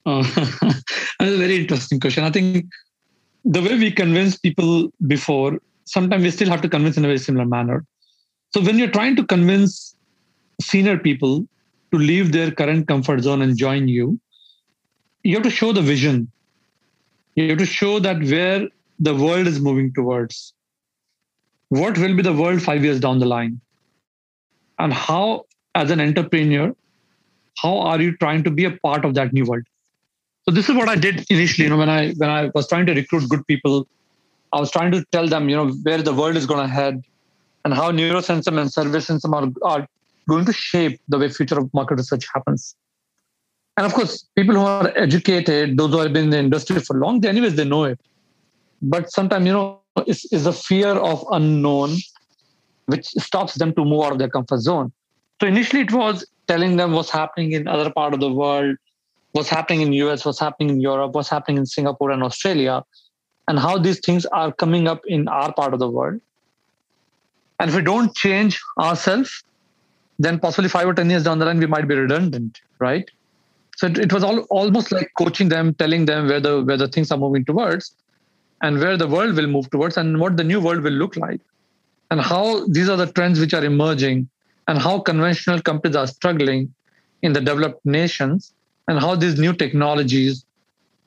[0.06, 0.24] Oh,
[0.62, 2.24] that's a very interesting question.
[2.24, 2.66] I think
[3.46, 7.18] the way we convince people before sometimes we still have to convince in a very
[7.18, 7.86] similar manner.
[8.54, 9.96] So when you're trying to convince
[10.62, 11.48] senior people
[11.92, 14.20] to leave their current comfort zone and join you,
[15.24, 16.32] you have to show the vision.
[17.36, 18.68] You have to show that where
[19.00, 20.54] the world is moving towards.
[21.70, 23.60] What will be the world five years down the line?
[24.80, 26.76] And how, as an entrepreneur,
[27.58, 29.64] how are you trying to be a part of that new world?
[30.46, 31.66] So this is what I did initially.
[31.66, 33.88] You know, when I when I was trying to recruit good people
[34.54, 37.04] I was trying to tell them, you know, where the world is going to head
[37.66, 39.88] and how neurosensum and SurveySensum are, are
[40.30, 42.76] going to shape the way future of market research happens.
[43.78, 46.96] And of course, people who are educated, those who have been in the industry for
[46.96, 48.00] long, they, anyways, they know it.
[48.84, 51.98] But sometimes, you know, it's, it's the fear of unknown
[52.86, 54.92] which stops them to move out of their comfort zone.
[55.44, 58.78] So initially, it was telling them what's happening in other part of the world,
[59.34, 62.82] what's happening in US, what's happening in Europe, what's happening in Singapore and Australia,
[63.50, 66.22] and how these things are coming up in our part of the world.
[67.60, 69.44] And if we don't change ourselves,
[70.18, 73.12] then possibly five or 10 years down the line, we might be redundant, right?
[73.76, 76.88] So it, it was all, almost like coaching them, telling them where the, where the
[76.88, 77.94] things are moving towards
[78.62, 81.42] and where the world will move towards and what the new world will look like
[82.12, 84.30] and how these are the trends which are emerging
[84.68, 86.74] and how conventional companies are struggling
[87.22, 88.54] in the developed nations
[88.88, 90.46] and how these new technologies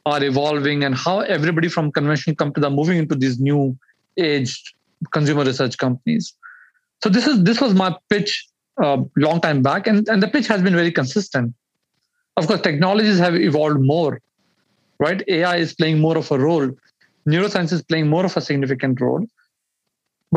[0.04, 3.76] are evolving and how everybody from conventional companies are moving into these new
[4.16, 4.74] aged
[5.12, 6.34] consumer research companies.
[7.02, 8.46] So this is this was my pitch
[8.78, 11.54] a uh, long time back and, and the pitch has been very consistent.
[12.36, 14.20] Of course technologies have evolved more
[14.98, 15.22] right?
[15.28, 16.70] Ai is playing more of a role.
[17.28, 19.26] Neuroscience is playing more of a significant role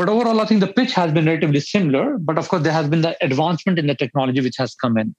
[0.00, 2.16] but overall, I think the pitch has been relatively similar.
[2.16, 5.14] But of course, there has been the advancement in the technology which has come in.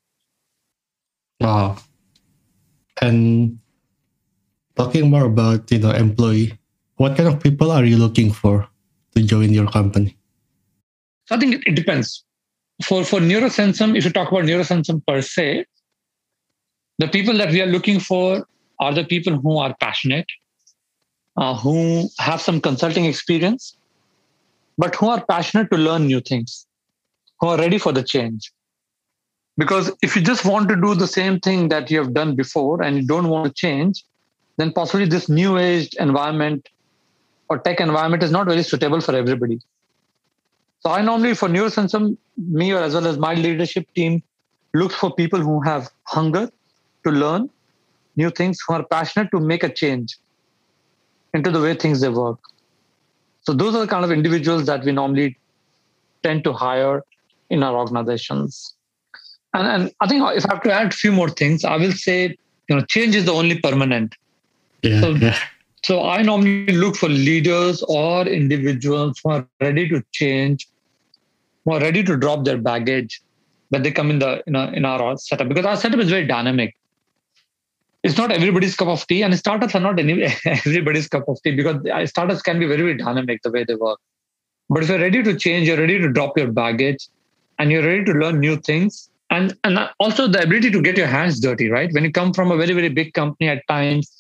[1.40, 1.78] Wow.
[3.00, 3.60] And
[4.76, 6.58] talking more about you know employee,
[6.96, 8.68] what kind of people are you looking for
[9.14, 10.18] to join your company?
[11.28, 12.26] So I think it, depends.
[12.84, 15.64] For for Neurosensum, if you talk about Neurosensum per se,
[16.98, 18.48] the people that we are looking for
[18.80, 20.26] are the people who are passionate,
[21.38, 23.78] uh, who have some consulting experience,
[24.78, 26.66] but who are passionate to learn new things,
[27.40, 28.52] who are ready for the change.
[29.58, 32.82] Because if you just want to do the same thing that you have done before
[32.82, 34.04] and you don't want to change,
[34.58, 36.70] then possibly this new age environment
[37.50, 39.60] or tech environment is not very suitable for everybody.
[40.80, 44.24] So I normally, for Neurosensum, me or as well as my leadership team,
[44.74, 46.50] look for people who have hunger
[47.04, 47.50] to learn
[48.16, 50.18] new things, who are passionate to make a change
[51.34, 52.40] into the way things they work.
[53.44, 55.38] So those are the kind of individuals that we normally
[56.24, 57.04] tend to hire
[57.50, 58.76] in our organizations.
[59.54, 61.92] And, and I think if I have to add a few more things, I will
[61.92, 62.38] say,
[62.70, 64.16] you know, change is the only permanent.
[64.84, 65.38] Yeah, so, yeah.
[65.84, 70.68] so I normally look for leaders or individuals who are ready to change,
[71.66, 73.22] who are ready to drop their baggage
[73.70, 76.28] when they come in the in, a, in our setup because our setup is very
[76.28, 76.76] dynamic
[78.04, 81.56] it's not everybody's cup of tea and startups are not any, everybody's cup of tea
[81.56, 81.78] because
[82.10, 84.00] startups can be very, very dynamic the way they work.
[84.70, 87.08] But if you're ready to change you're ready to drop your baggage
[87.60, 91.08] and you're ready to learn new things and and also the ability to get your
[91.08, 91.92] hands dirty right?
[91.94, 94.12] When you come from a very very big company at times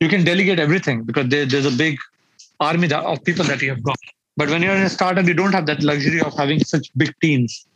[0.00, 1.98] you can delegate everything because there, there's a big
[2.60, 3.98] army of people that you have got.
[4.36, 7.12] But when you're in a startup you don't have that luxury of having such big
[7.20, 7.66] teams.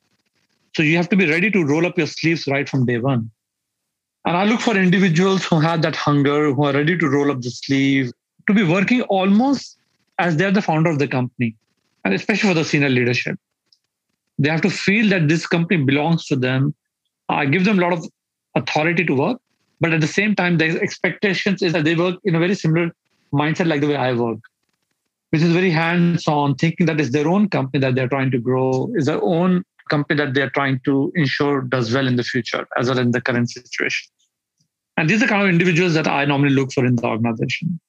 [0.75, 3.31] So you have to be ready to roll up your sleeves right from day one
[4.25, 7.41] and I look for individuals who have that hunger, who are ready to roll up
[7.41, 8.13] the sleeve,
[8.49, 9.79] to be working almost
[10.19, 11.57] as they're the founder of the company,
[12.05, 13.39] and especially for the senior leadership.
[14.39, 16.75] They have to feel that this company belongs to them.
[17.29, 18.07] I give them a lot of
[18.55, 19.41] authority to work,
[19.81, 22.93] but at the same time, the expectations is that they work in a very similar
[23.33, 24.39] mindset like the way I work,
[25.31, 28.93] which is very hands-on, thinking that it's their own company that they're trying to grow,
[28.95, 32.89] is their own company that they're trying to ensure does well in the future as
[32.89, 34.12] well as in the current situation.
[34.97, 37.81] And these are kind of individuals that I normally look for in the organization.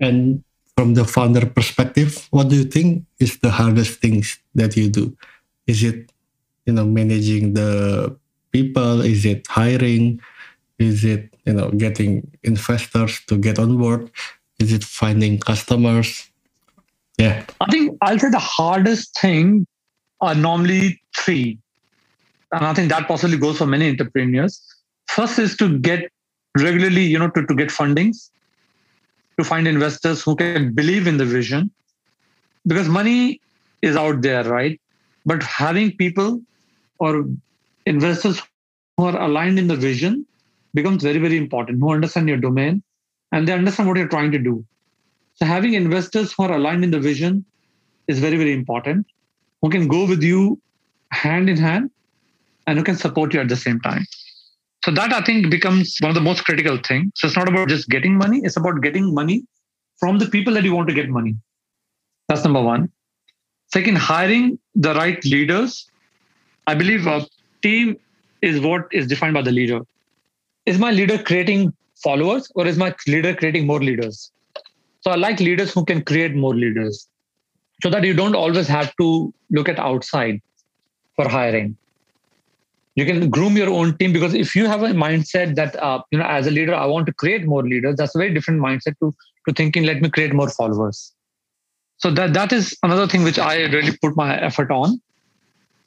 [0.00, 0.44] And
[0.76, 5.16] from the founder perspective, what do you think is the hardest things that you do?
[5.66, 6.12] Is it,
[6.66, 8.16] you know, managing the
[8.52, 9.00] people?
[9.00, 10.20] Is it hiring?
[10.78, 14.10] Is it, you know, getting investors to get on board?
[14.60, 16.30] Is it finding customers?
[17.18, 17.44] Yeah.
[17.60, 19.66] I think I'll say the hardest thing
[20.20, 21.58] are normally three.
[22.52, 24.62] And I think that possibly goes for many entrepreneurs.
[25.18, 26.12] First is to get
[26.56, 28.30] regularly, you know, to, to get fundings,
[29.36, 31.72] to find investors who can believe in the vision.
[32.64, 33.40] Because money
[33.82, 34.80] is out there, right?
[35.26, 36.40] But having people
[37.00, 37.24] or
[37.84, 38.40] investors
[38.96, 40.24] who are aligned in the vision
[40.72, 42.80] becomes very, very important, who understand your domain
[43.32, 44.64] and they understand what you're trying to do.
[45.34, 47.44] So having investors who are aligned in the vision
[48.06, 49.04] is very, very important
[49.62, 50.60] who can go with you
[51.10, 51.90] hand in hand
[52.68, 54.06] and who can support you at the same time.
[54.84, 57.10] So that I think becomes one of the most critical things.
[57.16, 59.44] So it's not about just getting money, it's about getting money
[59.98, 61.34] from the people that you want to get money.
[62.28, 62.90] That's number one.
[63.72, 65.90] Second, hiring the right leaders.
[66.66, 67.26] I believe a
[67.62, 67.96] team
[68.40, 69.80] is what is defined by the leader.
[70.66, 74.30] Is my leader creating followers or is my leader creating more leaders?
[75.00, 77.08] So I like leaders who can create more leaders
[77.82, 80.40] so that you don't always have to look at outside
[81.16, 81.76] for hiring
[82.98, 86.18] you can groom your own team because if you have a mindset that uh, you
[86.18, 88.98] know as a leader i want to create more leaders that's a very different mindset
[89.02, 89.12] to
[89.46, 91.02] to thinking let me create more followers
[92.04, 94.98] so that that is another thing which i really put my effort on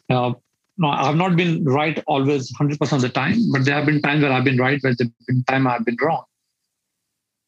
[0.10, 0.32] uh,
[0.78, 4.24] no, I've not been right always 100% of the time, but there have been times
[4.24, 6.24] where I've been right, where there have been times I've been wrong.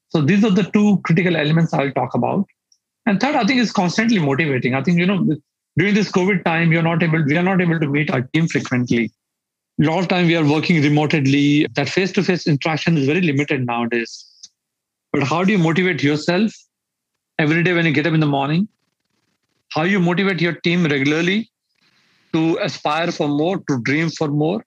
[0.10, 2.46] So these are the two critical elements I'll talk about.
[3.06, 4.76] And third, I think is constantly motivating.
[4.76, 5.36] I think, you know,
[5.78, 8.48] during this COVID time, you're not able, we are not able to meet our team
[8.48, 9.12] frequently.
[9.82, 11.68] A lot of time we are working remotely.
[11.76, 14.26] That face-to-face interaction is very limited nowadays.
[15.12, 16.52] But how do you motivate yourself
[17.40, 18.68] every day when you get up in the morning?
[19.70, 21.50] How you motivate your team regularly
[22.34, 24.64] to aspire for more, to dream for more,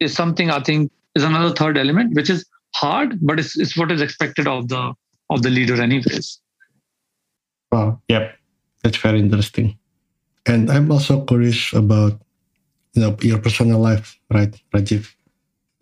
[0.00, 3.90] is something I think is another third element, which is hard, but it's, it's what
[3.90, 4.94] is expected of the
[5.30, 6.40] of the leader, anyways.
[7.70, 8.00] Wow.
[8.08, 8.36] Yep.
[8.82, 9.78] That's very interesting.
[10.44, 12.20] And I'm also curious about
[12.94, 15.14] you know your personal life, right, Rajiv?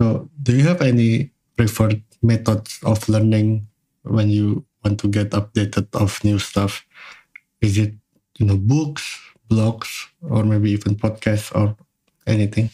[0.01, 3.67] So do you have any preferred methods of learning
[4.03, 6.85] when you want to get updated of new stuff?
[7.61, 7.95] Is it
[8.39, 9.19] you know books,
[9.51, 11.77] blogs, or maybe even podcasts or
[12.27, 12.71] anything?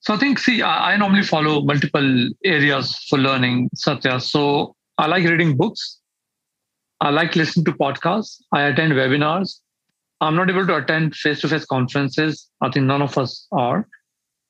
[0.00, 4.18] So I think, see, I, I normally follow multiple areas for learning, Satya.
[4.20, 6.00] So I like reading books.
[7.02, 8.40] I like listening to podcasts.
[8.52, 9.60] I attend webinars.
[10.20, 12.48] I'm not able to attend face-to-face conferences.
[12.60, 13.88] I think none of us are.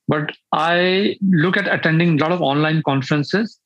[0.09, 3.59] But I look at attending a lot of online conferences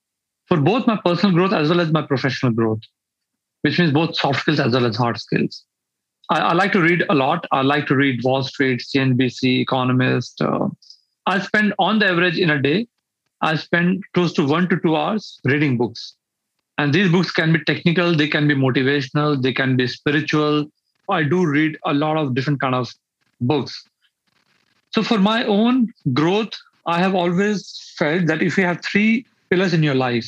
[0.47, 2.81] for both my personal growth as well as my professional growth,
[3.63, 5.65] which means both soft skills as well as hard skills.
[6.29, 7.47] I, I like to read a lot.
[7.53, 10.69] I like to read Wall Street, CNBC, Economist, uh,
[11.27, 12.87] I spend on the average in a day,
[13.41, 16.15] I spend close to one to two hours reading books.
[16.77, 20.67] And these books can be technical, they can be motivational, they can be spiritual.
[21.09, 22.93] I do read a lot of different kind of
[23.41, 23.89] books.
[24.91, 26.53] So for my own growth,
[26.87, 30.27] I have always felt that if you have three pillars in your life,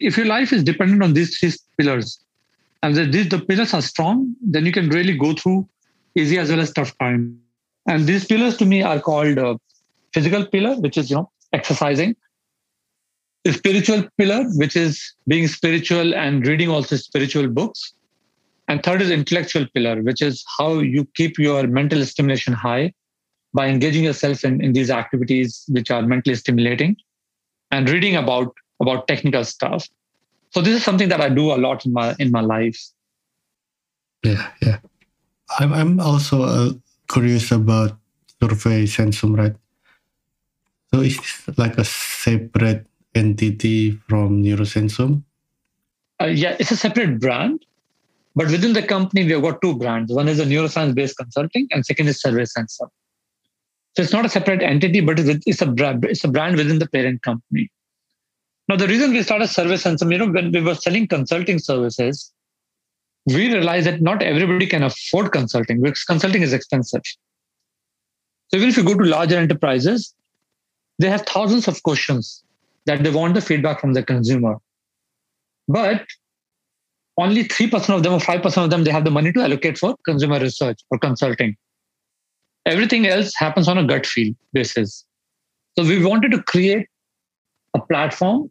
[0.00, 2.18] if your life is dependent on these three pillars,
[2.82, 5.66] and the, the pillars are strong, then you can really go through
[6.14, 7.40] easy as well as tough time.
[7.88, 9.56] And these pillars to me are called uh,
[10.12, 12.16] physical pillar, which is, you know, exercising.
[13.46, 17.92] Spiritual pillar, which is being spiritual and reading also spiritual books.
[18.68, 22.92] And third is intellectual pillar, which is how you keep your mental stimulation high
[23.54, 26.96] by engaging yourself in, in these activities which are mentally stimulating
[27.70, 29.88] and reading about about technical stuff.
[30.50, 32.78] So this is something that I do a lot in my in my life.
[34.22, 34.78] Yeah, yeah.
[35.58, 36.72] I'm I'm also uh,
[37.08, 37.96] curious about
[38.42, 39.54] SurveySensum, right?
[40.92, 45.22] So is this like a separate entity from Neurosensum?
[46.20, 47.64] Uh, yeah, it's a separate brand.
[48.36, 50.12] But within the company, we have got two brands.
[50.12, 52.88] One is a neuroscience-based consulting, and second is SurveySensum.
[53.94, 56.04] So it's not a separate entity, but it's a brand.
[56.04, 57.70] It's a brand within the parent company.
[58.68, 62.30] Now, the reason we started SurveySensum, you know, when we were selling consulting services,
[63.24, 67.02] we realized that not everybody can afford consulting because consulting is expensive.
[68.48, 70.14] So even if you go to larger enterprises,
[70.98, 72.44] they have thousands of questions
[72.84, 74.56] that they want the feedback from the consumer.
[75.68, 76.06] But
[77.18, 79.96] only 3% of them or 5% of them, they have the money to allocate for
[80.04, 81.56] consumer research or consulting.
[82.66, 85.04] Everything else happens on a gut feel basis.
[85.78, 86.86] So we wanted to create
[87.74, 88.50] a platform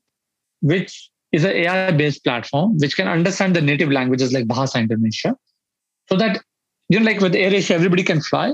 [0.62, 5.36] which is an AI based platform which can understand the native languages like Bahasa Indonesia.
[6.08, 6.42] So that,
[6.90, 8.54] you know, like with AirAsia, everybody can fly.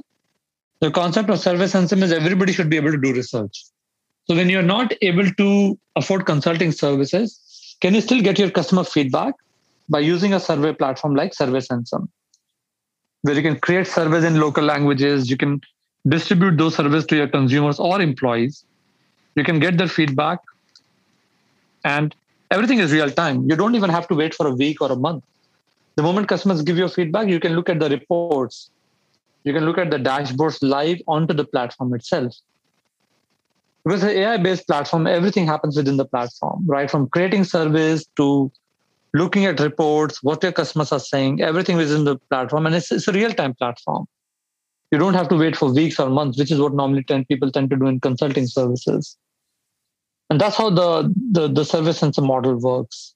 [0.80, 3.66] The concept of SurveySensum is everybody should be able to do research.
[4.26, 8.84] So when you're not able to afford consulting services, can you still get your customer
[8.84, 9.36] feedback
[9.92, 11.60] by using a survey platform like Survey
[13.24, 15.62] where you can create surveys in local languages, you can
[16.08, 18.66] distribute those surveys to your consumers or employees,
[19.36, 20.40] you can get their feedback,
[21.84, 22.16] and
[22.50, 23.48] everything is real time.
[23.50, 25.24] You don't even have to wait for a week or a month.
[25.98, 28.72] The moment customers give you feedback, you can look at the reports,
[29.44, 32.34] you can look at the dashboards live onto the platform itself
[33.84, 36.90] with an AI based platform, everything happens within the platform, right?
[36.90, 38.52] From creating surveys to
[39.14, 42.66] looking at reports, what your customers are saying, everything within the platform.
[42.66, 44.06] And it's, it's a real time platform.
[44.92, 47.52] You don't have to wait for weeks or months, which is what normally tend, people
[47.52, 49.18] tend to do in consulting services.
[50.30, 53.16] And that's how the, the, the SurveySensum model works.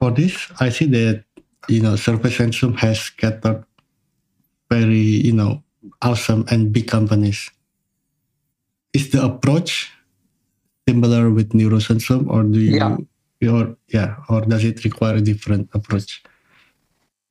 [0.00, 1.24] For this, I see that,
[1.68, 3.64] you know, SurveySensum has gathered
[4.70, 5.62] very, you know,
[6.02, 7.50] awesome and big companies
[8.92, 9.90] is the approach
[10.88, 12.96] similar with neurosensum or do you yeah.
[13.42, 16.22] Or yeah or does it require a different approach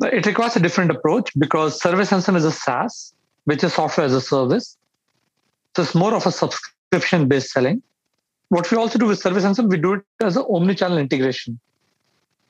[0.01, 3.13] it requires a different approach because SurveySensum is a SaaS,
[3.45, 4.77] which is software as a service.
[5.75, 7.81] So it's more of a subscription based selling.
[8.49, 11.59] What we also do with SurveySensum, we do it as an omni-channel integration,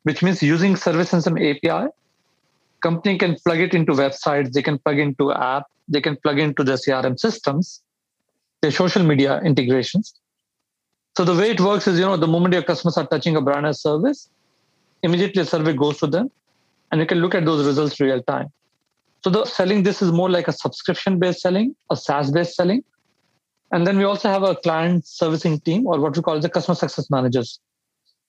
[0.04, 1.90] which means using SurveySensum API,
[2.82, 6.64] company can plug it into websites, they can plug into app, they can plug into
[6.64, 7.82] the CRM systems,
[8.62, 10.14] their social media integrations.
[11.20, 13.42] So the way it works is, you know, the moment your customers are touching a
[13.42, 14.30] brand as service,
[15.04, 16.32] immediately a survey goes to them,
[16.90, 18.50] and you can look at those results real time.
[19.26, 22.86] So the selling this is more like a subscription based selling, a SaaS based selling.
[23.74, 26.76] And then we also have a client servicing team or what we call the customer
[26.76, 27.60] success managers.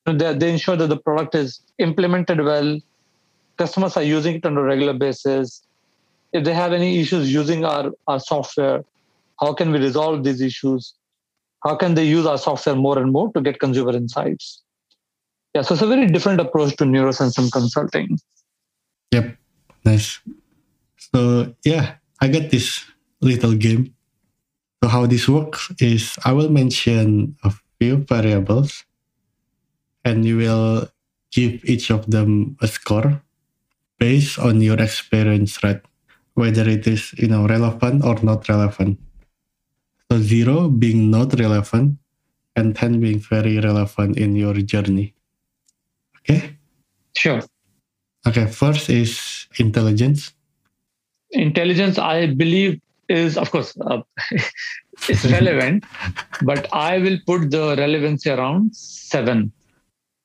[0.06, 2.76] They, they ensure that the product is implemented well,
[3.56, 5.62] customers are using it on a regular basis.
[6.32, 8.84] If they have any issues using our, our software,
[9.38, 10.94] how can we resolve these issues?
[11.64, 14.62] How can they use our software more and more to get consumer insights?
[15.54, 18.18] Yeah, so it's a very different approach to neurosensum consulting.
[19.12, 19.36] Yep,
[19.84, 20.20] nice.
[20.96, 22.84] So yeah, I got this
[23.20, 23.94] little game.
[24.82, 28.84] So how this works is I will mention a few variables
[30.04, 30.88] and you will
[31.32, 33.22] give each of them a score
[33.98, 35.82] based on your experience, right?
[36.34, 38.98] Whether it is, you know, relevant or not relevant.
[40.10, 41.98] So zero being not relevant
[42.56, 45.14] and 10 being very relevant in your journey.
[46.18, 46.56] Okay?
[47.16, 47.40] Sure.
[48.26, 50.32] Okay, first is intelligence.
[51.30, 54.02] Intelligence, I believe, is of course uh,
[55.08, 55.84] it's relevant,
[56.42, 59.52] but I will put the relevancy around seven.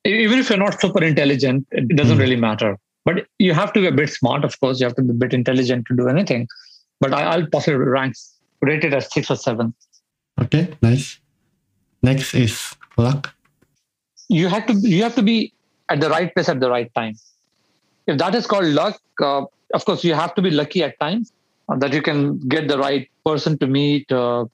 [0.04, 2.20] Even if you're not super intelligent, it doesn't mm.
[2.20, 2.76] really matter.
[3.04, 4.80] But you have to be a bit smart, of course.
[4.80, 6.48] You have to be a bit intelligent to do anything.
[7.00, 8.14] But I, will possibly rank
[8.66, 9.74] rate it as six or seven.
[10.40, 11.18] Okay, nice.
[12.02, 13.34] Next is luck.
[14.28, 15.52] You have to you have to be
[15.88, 17.14] at the right place at the right time.
[18.06, 19.44] If that is called luck, uh,
[19.74, 21.32] of course you have to be lucky at times
[21.68, 24.10] uh, that you can get the right person to meet.
[24.10, 24.46] Uh,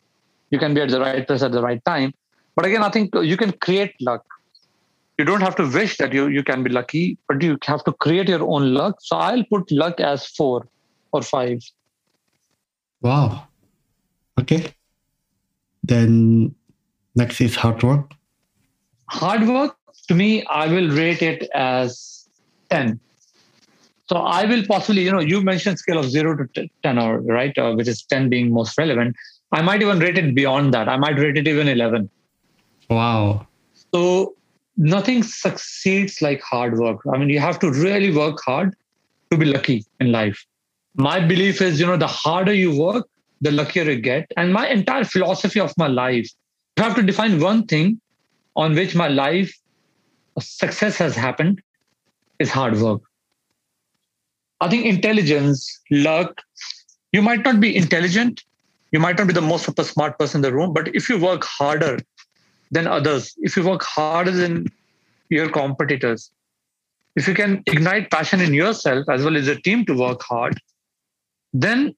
[0.51, 2.13] you can be at the right place at the right time.
[2.55, 4.25] But again, I think you can create luck
[5.19, 7.93] you don't have to wish that you, you can be lucky, but you have to
[7.93, 8.97] create your own luck.
[9.01, 10.67] So I'll put luck as four
[11.13, 11.61] or five.
[13.01, 13.47] Wow.
[14.41, 14.73] Okay.
[15.83, 16.55] Then
[17.15, 18.13] next is hard work.
[19.09, 19.77] Hard work,
[20.09, 22.29] to me, I will rate it as
[22.71, 22.99] 10.
[24.07, 27.57] So I will possibly, you know, you mentioned scale of zero to 10, or right,
[27.57, 29.17] uh, which is 10 being most relevant.
[29.53, 30.89] I might even rate it beyond that.
[30.89, 32.11] I might rate it even 11.
[32.91, 33.47] Wow.
[33.95, 34.35] So
[34.77, 37.01] nothing succeeds like hard work.
[37.13, 38.75] I mean, you have to really work hard
[39.31, 40.45] to be lucky in life.
[40.95, 43.09] My belief is, you know, the harder you work,
[43.43, 44.33] the luckier you get.
[44.37, 46.29] And my entire philosophy of my life,
[46.77, 48.01] you have to define one thing
[48.57, 49.53] on which my life
[50.41, 51.61] success has happened
[52.39, 53.03] is hard work.
[54.61, 56.41] I think intelligence, luck,
[57.13, 58.43] you might not be intelligent,
[58.93, 61.19] you might not be the most super smart person in the room, but if you
[61.19, 61.99] work harder
[62.71, 64.67] than others, if you work harder than
[65.31, 66.31] your competitors,
[67.17, 70.59] if you can ignite passion in yourself as well as your team to work hard,
[71.53, 71.95] then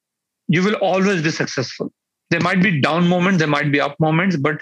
[0.47, 1.91] you will always be successful.
[2.29, 4.61] There might be down moments, there might be up moments, but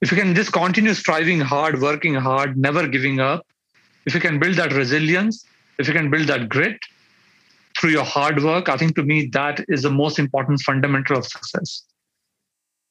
[0.00, 3.46] if you can just continue striving hard, working hard, never giving up,
[4.04, 5.44] if you can build that resilience,
[5.78, 6.78] if you can build that grit
[7.78, 11.26] through your hard work, I think to me that is the most important fundamental of
[11.26, 11.84] success.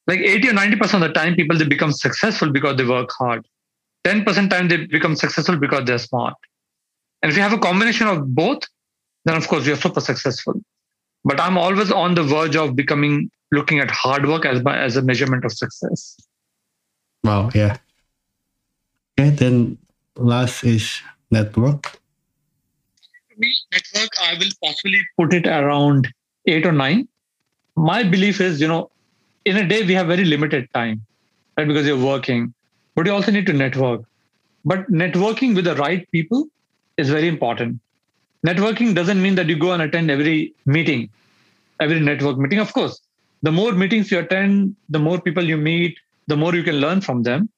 [0.06, 3.46] Like 80 or 90% of the time people they become successful because they work hard.
[4.04, 6.34] 10% time they become successful because they're smart.
[7.22, 8.62] And if you have a combination of both
[9.24, 10.60] then of course you're super successful
[11.24, 14.96] but i'm always on the verge of becoming looking at hard work as my, as
[14.96, 16.16] a measurement of success.
[17.22, 17.76] Wow yeah.
[19.18, 19.78] Okay then
[20.16, 21.00] last is
[21.30, 21.98] network.
[23.36, 26.08] Me network i will possibly put it around
[26.46, 27.08] 8 or 9
[27.76, 28.90] my belief is you know
[29.44, 31.04] in a day we have very limited time
[31.56, 32.52] right because you're working.
[32.94, 34.02] But you also need to network.
[34.64, 36.46] But networking with the right people
[36.96, 37.80] is very important
[38.46, 41.08] networking doesn't mean that you go and attend every meeting
[41.80, 43.00] every network meeting of course
[43.42, 47.00] the more meetings you attend the more people you meet the more you can learn
[47.00, 47.48] from them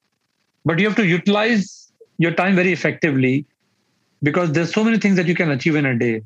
[0.65, 3.45] but you have to utilize your time very effectively
[4.23, 6.21] because there's so many things that you can achieve in a day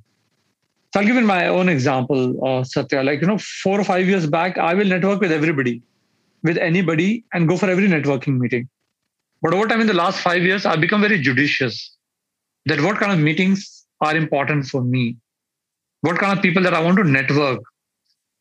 [0.91, 3.03] so I'll give you my own example, uh, Satya.
[3.03, 5.83] Like, you know, four or five years back, I will network with everybody,
[6.41, 8.67] with anybody, and go for every networking meeting.
[9.43, 11.95] But over time, in the last five years, I've become very judicious
[12.65, 15.17] that what kind of meetings are important for me,
[16.01, 17.61] what kind of people that I want to network.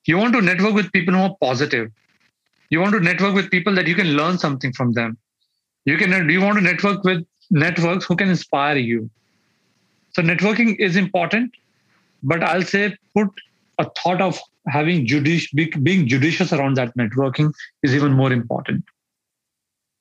[0.06, 1.90] You want to network with people who are positive.
[2.70, 5.18] You want to network with people that you can learn something from them.
[5.84, 6.28] You can.
[6.30, 9.10] You want to network with networks who can inspire you.
[10.14, 11.54] So networking is important
[12.22, 13.28] but I'll say put
[13.78, 14.38] a thought of
[14.68, 17.52] having judici- being judicious around that networking
[17.82, 18.84] is even more important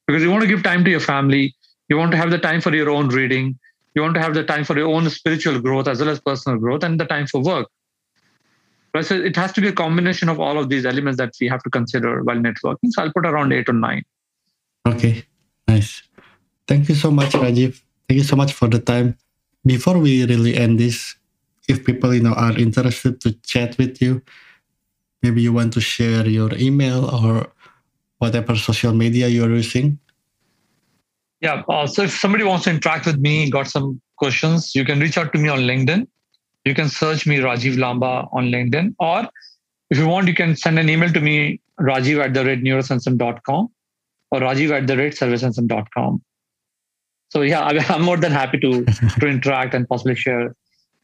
[0.07, 1.55] because you want to give time to your family
[1.89, 3.57] you want to have the time for your own reading
[3.97, 6.59] you want to have the time for your own spiritual growth as well as personal
[6.59, 7.67] growth and the time for work.
[9.01, 11.61] So it has to be a combination of all of these elements that we have
[11.63, 12.89] to consider while networking.
[12.91, 14.03] So i'll put around eight or nine.
[14.87, 15.23] Okay.
[15.67, 16.03] Nice.
[16.67, 17.81] Thank you so much rajiv.
[18.07, 19.17] Thank you so much for the time.
[19.65, 21.15] Before we really end this
[21.67, 24.21] if people you know are interested to chat with you,
[25.21, 27.47] maybe you want to share your email or
[28.19, 29.99] whatever social media you're using.
[31.41, 31.63] Yeah.
[31.69, 35.17] Uh, so if somebody wants to interact with me, got some questions, you can reach
[35.17, 36.07] out to me on LinkedIn.
[36.65, 38.95] You can search me Rajiv Lamba on LinkedIn.
[38.99, 39.29] Or
[39.89, 43.69] if you want, you can send an email to me, rajiv at the rate neurosensum.com
[44.31, 46.21] or rajiv at the rate surveysensum.com.
[47.29, 50.55] So yeah, I'm more than happy to, to interact and possibly share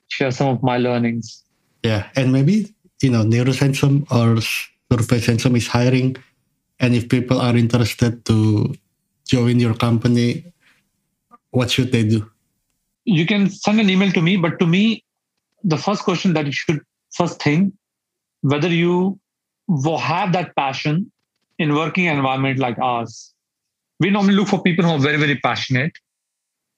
[0.10, 1.44] share some of my learnings.
[1.84, 2.10] Yeah.
[2.16, 6.16] And maybe, you know, Neurosensum or Survey is hiring.
[6.80, 8.76] And if people are interested to
[9.28, 10.46] join your company,
[11.52, 12.30] what should they do?
[13.06, 15.04] You can send an email to me, but to me,
[15.64, 17.74] the first question that you should first think
[18.42, 19.20] whether you
[20.00, 21.12] have that passion
[21.60, 23.34] in working environment like ours.
[24.00, 25.94] We normally look for people who are very, very passionate,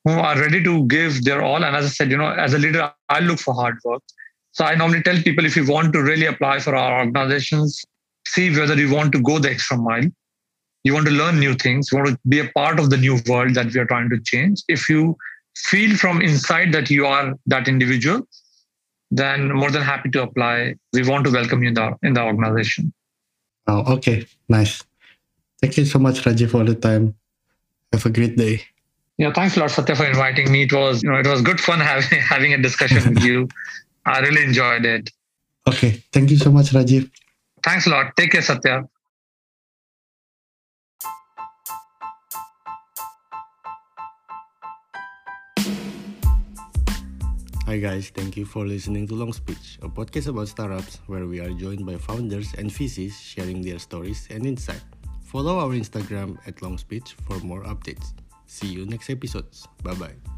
[0.03, 1.63] who are ready to give their all.
[1.63, 4.03] And as I said, you know, as a leader, I look for hard work.
[4.51, 7.83] So I normally tell people if you want to really apply for our organizations,
[8.27, 10.03] see whether you want to go the extra mile
[10.85, 11.91] you want to learn new things.
[11.91, 14.19] You want to be a part of the new world that we are trying to
[14.21, 14.61] change.
[14.69, 15.17] If you
[15.55, 18.27] feel from inside that you are that individual
[19.11, 20.75] then more than happy to apply.
[20.93, 22.93] We want to welcome you in the in the organization.
[23.67, 24.83] Oh okay nice.
[25.61, 27.15] Thank you so much raji for the time.
[27.93, 28.61] Have a great day.
[29.17, 30.63] Yeah thanks a lot satya for inviting me.
[30.63, 33.47] It was you know it was good fun having having a discussion with you.
[34.05, 35.09] I really enjoyed it.
[35.67, 37.09] Okay thank you so much rajiv.
[37.63, 38.15] Thanks a lot.
[38.17, 38.83] Take care satya
[47.65, 51.39] Hi guys, thank you for listening to Long Speech, a podcast about startups where we
[51.39, 54.85] are joined by founders and VCs sharing their stories and insight.
[55.25, 58.13] Follow our Instagram at Long Speech for more updates.
[58.45, 59.67] See you next episodes.
[59.81, 60.34] Bye bye.